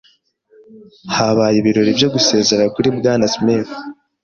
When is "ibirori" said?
1.59-1.91